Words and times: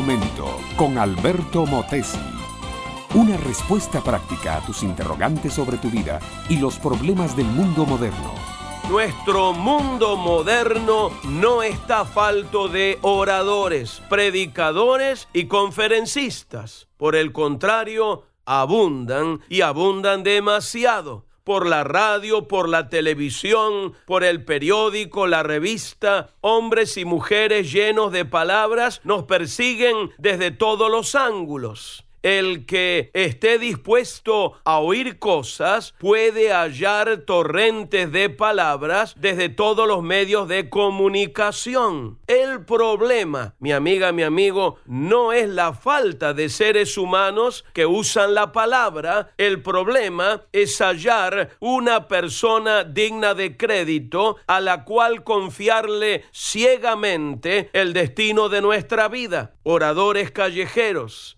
momento 0.00 0.60
con 0.76 0.96
Alberto 0.96 1.66
Motesi. 1.66 2.20
Una 3.14 3.36
respuesta 3.36 4.00
práctica 4.00 4.54
a 4.54 4.60
tus 4.64 4.84
interrogantes 4.84 5.52
sobre 5.52 5.76
tu 5.76 5.90
vida 5.90 6.20
y 6.48 6.56
los 6.58 6.78
problemas 6.78 7.36
del 7.36 7.46
mundo 7.46 7.84
moderno. 7.84 8.32
Nuestro 8.88 9.52
mundo 9.52 10.16
moderno 10.16 11.10
no 11.24 11.64
está 11.64 12.04
falto 12.04 12.68
de 12.68 13.00
oradores, 13.02 14.00
predicadores 14.08 15.26
y 15.32 15.46
conferencistas. 15.46 16.86
Por 16.96 17.16
el 17.16 17.32
contrario, 17.32 18.22
abundan 18.44 19.40
y 19.48 19.62
abundan 19.62 20.22
demasiado 20.22 21.27
por 21.48 21.66
la 21.66 21.82
radio, 21.82 22.46
por 22.46 22.68
la 22.68 22.90
televisión, 22.90 23.94
por 24.04 24.22
el 24.22 24.44
periódico, 24.44 25.26
la 25.26 25.42
revista, 25.42 26.34
hombres 26.42 26.98
y 26.98 27.06
mujeres 27.06 27.72
llenos 27.72 28.12
de 28.12 28.26
palabras 28.26 29.00
nos 29.02 29.24
persiguen 29.24 30.10
desde 30.18 30.50
todos 30.50 30.90
los 30.90 31.14
ángulos. 31.14 32.04
El 32.22 32.66
que 32.66 33.10
esté 33.14 33.58
dispuesto 33.58 34.54
a 34.64 34.80
oír 34.80 35.18
cosas 35.18 35.94
puede 35.98 36.52
hallar 36.52 37.18
torrentes 37.18 38.10
de 38.10 38.28
palabras 38.28 39.14
desde 39.16 39.48
todos 39.48 39.86
los 39.86 40.02
medios 40.02 40.48
de 40.48 40.68
comunicación. 40.68 42.18
El 42.26 42.64
problema, 42.64 43.54
mi 43.60 43.72
amiga, 43.72 44.10
mi 44.10 44.24
amigo, 44.24 44.78
no 44.86 45.32
es 45.32 45.48
la 45.48 45.72
falta 45.72 46.34
de 46.34 46.48
seres 46.48 46.98
humanos 46.98 47.64
que 47.72 47.86
usan 47.86 48.34
la 48.34 48.50
palabra. 48.50 49.30
El 49.38 49.62
problema 49.62 50.42
es 50.52 50.78
hallar 50.80 51.50
una 51.60 52.08
persona 52.08 52.82
digna 52.82 53.34
de 53.34 53.56
crédito 53.56 54.36
a 54.46 54.60
la 54.60 54.84
cual 54.84 55.22
confiarle 55.22 56.24
ciegamente 56.32 57.70
el 57.72 57.92
destino 57.92 58.48
de 58.48 58.60
nuestra 58.60 59.08
vida. 59.08 59.54
Oradores 59.62 60.30
callejeros, 60.30 61.36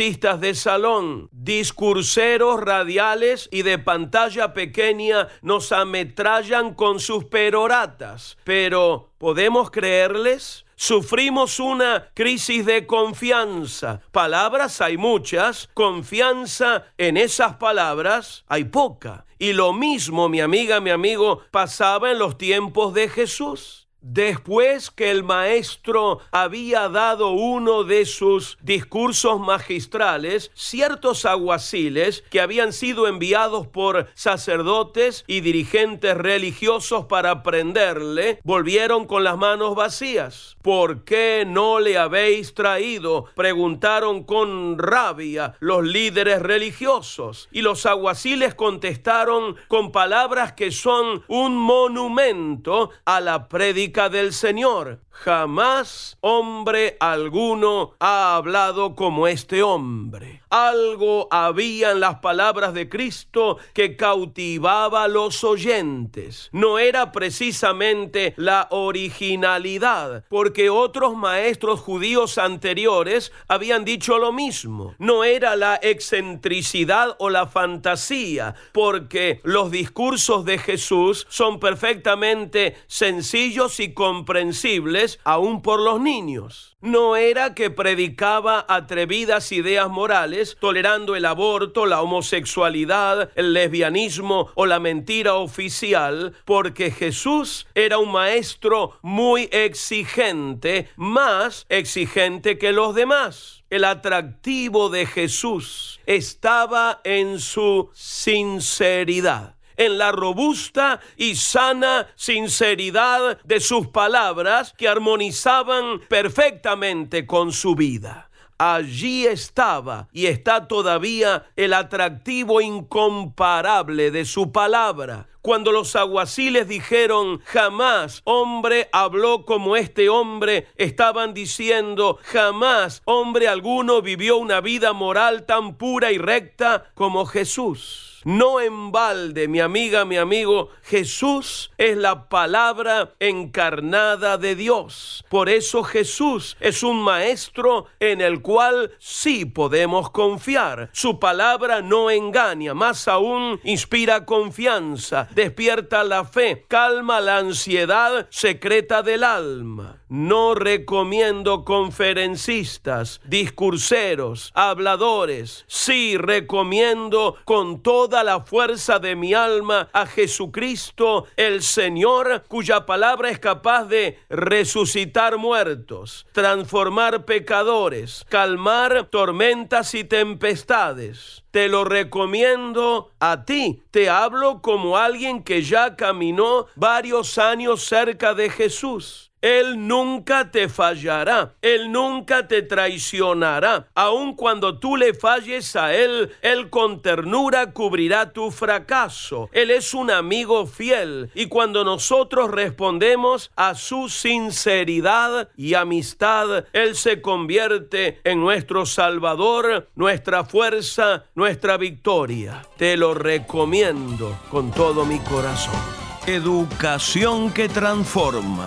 de 0.00 0.54
salón, 0.54 1.28
discurseros 1.30 2.58
radiales 2.58 3.50
y 3.52 3.60
de 3.60 3.78
pantalla 3.78 4.54
pequeña 4.54 5.28
nos 5.42 5.72
ametrallan 5.72 6.72
con 6.72 7.00
sus 7.00 7.26
peroratas. 7.26 8.38
Pero, 8.44 9.10
¿podemos 9.18 9.70
creerles? 9.70 10.64
Sufrimos 10.74 11.60
una 11.60 12.08
crisis 12.14 12.64
de 12.64 12.86
confianza. 12.86 14.00
Palabras 14.10 14.80
hay 14.80 14.96
muchas, 14.96 15.68
confianza 15.74 16.86
en 16.96 17.18
esas 17.18 17.56
palabras 17.56 18.46
hay 18.48 18.64
poca. 18.64 19.26
Y 19.38 19.52
lo 19.52 19.74
mismo, 19.74 20.30
mi 20.30 20.40
amiga, 20.40 20.80
mi 20.80 20.88
amigo, 20.88 21.42
pasaba 21.50 22.10
en 22.10 22.18
los 22.18 22.38
tiempos 22.38 22.94
de 22.94 23.10
Jesús. 23.10 23.89
Después 24.02 24.90
que 24.90 25.10
el 25.10 25.22
maestro 25.22 26.20
había 26.30 26.88
dado 26.88 27.32
uno 27.32 27.84
de 27.84 28.06
sus 28.06 28.56
discursos 28.62 29.38
magistrales, 29.38 30.50
ciertos 30.54 31.26
aguaciles 31.26 32.24
que 32.30 32.40
habían 32.40 32.72
sido 32.72 33.06
enviados 33.08 33.66
por 33.66 34.08
sacerdotes 34.14 35.24
y 35.26 35.40
dirigentes 35.40 36.16
religiosos 36.16 37.04
para 37.04 37.42
prenderle, 37.42 38.40
volvieron 38.42 39.06
con 39.06 39.22
las 39.22 39.36
manos 39.36 39.74
vacías. 39.74 40.56
¿Por 40.62 41.04
qué 41.04 41.44
no 41.46 41.78
le 41.78 41.98
habéis 41.98 42.54
traído? 42.54 43.26
preguntaron 43.34 44.24
con 44.24 44.78
rabia 44.78 45.56
los 45.60 45.84
líderes 45.84 46.40
religiosos. 46.40 47.48
Y 47.52 47.60
los 47.60 47.84
aguaciles 47.84 48.54
contestaron 48.54 49.56
con 49.68 49.92
palabras 49.92 50.54
que 50.54 50.70
son 50.70 51.22
un 51.28 51.54
monumento 51.54 52.90
a 53.04 53.20
la 53.20 53.46
predicación 53.48 53.89
del 53.90 54.32
Señor. 54.32 55.00
Jamás 55.22 56.16
hombre 56.22 56.96
alguno 56.98 57.92
ha 58.00 58.36
hablado 58.36 58.94
como 58.94 59.28
este 59.28 59.62
hombre. 59.62 60.40
Algo 60.48 61.28
había 61.30 61.90
en 61.90 62.00
las 62.00 62.20
palabras 62.20 62.72
de 62.72 62.88
Cristo 62.88 63.58
que 63.74 63.96
cautivaba 63.96 65.04
a 65.04 65.08
los 65.08 65.44
oyentes. 65.44 66.48
No 66.52 66.78
era 66.78 67.12
precisamente 67.12 68.32
la 68.38 68.66
originalidad, 68.70 70.24
porque 70.30 70.70
otros 70.70 71.14
maestros 71.14 71.80
judíos 71.80 72.38
anteriores 72.38 73.30
habían 73.46 73.84
dicho 73.84 74.16
lo 74.18 74.32
mismo. 74.32 74.94
No 74.98 75.24
era 75.24 75.54
la 75.54 75.78
excentricidad 75.82 77.14
o 77.18 77.28
la 77.28 77.46
fantasía, 77.46 78.54
porque 78.72 79.40
los 79.44 79.70
discursos 79.70 80.46
de 80.46 80.56
Jesús 80.56 81.26
son 81.28 81.60
perfectamente 81.60 82.78
sencillos 82.86 83.80
y 83.80 83.92
comprensibles 83.92 85.09
aún 85.24 85.62
por 85.62 85.80
los 85.80 86.00
niños. 86.00 86.76
No 86.80 87.16
era 87.16 87.54
que 87.54 87.70
predicaba 87.70 88.64
atrevidas 88.68 89.52
ideas 89.52 89.90
morales, 89.90 90.56
tolerando 90.60 91.16
el 91.16 91.26
aborto, 91.26 91.86
la 91.86 92.00
homosexualidad, 92.00 93.30
el 93.34 93.52
lesbianismo 93.52 94.50
o 94.54 94.66
la 94.66 94.78
mentira 94.78 95.34
oficial, 95.34 96.34
porque 96.44 96.90
Jesús 96.90 97.66
era 97.74 97.98
un 97.98 98.12
maestro 98.12 98.98
muy 99.02 99.48
exigente, 99.52 100.88
más 100.96 101.66
exigente 101.68 102.58
que 102.58 102.72
los 102.72 102.94
demás. 102.94 103.64
El 103.70 103.84
atractivo 103.84 104.88
de 104.88 105.06
Jesús 105.06 106.00
estaba 106.06 107.00
en 107.04 107.38
su 107.38 107.90
sinceridad 107.92 109.59
en 109.80 109.96
la 109.96 110.12
robusta 110.12 111.00
y 111.16 111.36
sana 111.36 112.06
sinceridad 112.14 113.38
de 113.44 113.60
sus 113.60 113.88
palabras 113.88 114.74
que 114.76 114.88
armonizaban 114.88 116.00
perfectamente 116.08 117.26
con 117.26 117.50
su 117.50 117.74
vida 117.74 118.30
allí 118.60 119.26
estaba 119.26 120.08
y 120.12 120.26
está 120.26 120.68
todavía 120.68 121.46
el 121.56 121.72
atractivo 121.72 122.60
incomparable 122.60 124.10
de 124.10 124.26
su 124.26 124.52
palabra. 124.52 125.28
Cuando 125.40 125.72
los 125.72 125.96
aguaciles 125.96 126.68
dijeron, 126.68 127.40
jamás 127.46 128.20
hombre 128.24 128.90
habló 128.92 129.46
como 129.46 129.76
este 129.76 130.10
hombre, 130.10 130.68
estaban 130.76 131.32
diciendo, 131.32 132.18
jamás 132.22 133.00
hombre 133.06 133.48
alguno 133.48 134.02
vivió 134.02 134.36
una 134.36 134.60
vida 134.60 134.92
moral 134.92 135.46
tan 135.46 135.76
pura 135.76 136.12
y 136.12 136.18
recta 136.18 136.84
como 136.94 137.24
Jesús. 137.24 138.09
No 138.24 138.60
en 138.60 138.92
balde, 138.92 139.48
mi 139.48 139.60
amiga, 139.60 140.04
mi 140.04 140.18
amigo, 140.18 140.68
Jesús 140.82 141.70
es 141.78 141.96
la 141.96 142.28
palabra 142.28 143.14
encarnada 143.18 144.36
de 144.36 144.54
Dios. 144.54 145.24
Por 145.30 145.48
eso 145.48 145.82
Jesús 145.82 146.54
es 146.60 146.82
un 146.82 147.00
maestro 147.00 147.86
en 147.98 148.20
el 148.20 148.42
cual 148.42 148.92
sí 148.98 149.46
podemos 149.46 150.10
confiar. 150.10 150.90
Su 150.92 151.18
palabra 151.18 151.80
no 151.80 152.10
engaña, 152.10 152.74
más 152.74 153.08
aún 153.08 153.58
inspira 153.64 154.26
confianza, 154.26 155.26
despierta 155.34 156.04
la 156.04 156.24
fe, 156.24 156.66
calma 156.68 157.20
la 157.20 157.38
ansiedad 157.38 158.26
secreta 158.28 159.02
del 159.02 159.24
alma. 159.24 160.02
No 160.10 160.54
recomiendo 160.54 161.64
conferencistas, 161.64 163.20
discurseros, 163.24 164.50
habladores. 164.54 165.64
Sí 165.68 166.16
recomiendo 166.18 167.36
con 167.44 167.82
la 168.10 168.40
fuerza 168.40 168.98
de 168.98 169.16
mi 169.16 169.32
alma 169.32 169.88
a 169.92 170.04
Jesucristo, 170.04 171.26
el 171.36 171.62
Señor, 171.62 172.44
cuya 172.48 172.84
palabra 172.84 173.30
es 173.30 173.38
capaz 173.38 173.84
de 173.84 174.18
resucitar 174.28 175.38
muertos, 175.38 176.26
transformar 176.32 177.24
pecadores, 177.24 178.26
calmar 178.28 179.08
tormentas 179.10 179.94
y 179.94 180.04
tempestades. 180.04 181.44
Te 181.50 181.68
lo 181.68 181.84
recomiendo 181.84 183.10
a 183.20 183.44
ti. 183.44 183.82
Te 183.90 184.10
hablo 184.10 184.60
como 184.60 184.96
alguien 184.96 185.42
que 185.42 185.62
ya 185.62 185.96
caminó 185.96 186.66
varios 186.76 187.38
años 187.38 187.84
cerca 187.84 188.34
de 188.34 188.50
Jesús. 188.50 189.29
Él 189.42 189.88
nunca 189.88 190.50
te 190.50 190.68
fallará, 190.68 191.54
Él 191.62 191.90
nunca 191.90 192.46
te 192.46 192.62
traicionará. 192.62 193.88
Aun 193.94 194.34
cuando 194.34 194.78
tú 194.78 194.96
le 194.96 195.14
falles 195.14 195.76
a 195.76 195.94
Él, 195.94 196.30
Él 196.42 196.68
con 196.68 197.00
ternura 197.00 197.72
cubrirá 197.72 198.32
tu 198.32 198.50
fracaso. 198.50 199.48
Él 199.52 199.70
es 199.70 199.94
un 199.94 200.10
amigo 200.10 200.66
fiel 200.66 201.30
y 201.34 201.46
cuando 201.46 201.84
nosotros 201.84 202.50
respondemos 202.50 203.50
a 203.56 203.74
su 203.74 204.10
sinceridad 204.10 205.48
y 205.56 205.74
amistad, 205.74 206.66
Él 206.74 206.94
se 206.94 207.22
convierte 207.22 208.20
en 208.24 208.40
nuestro 208.40 208.84
Salvador, 208.84 209.88
nuestra 209.94 210.44
fuerza, 210.44 211.24
nuestra 211.34 211.78
victoria. 211.78 212.66
Te 212.76 212.96
lo 212.96 213.14
recomiendo 213.14 214.38
con 214.50 214.70
todo 214.70 215.06
mi 215.06 215.18
corazón. 215.20 215.80
Educación 216.26 217.52
que 217.52 217.68
transforma 217.68 218.66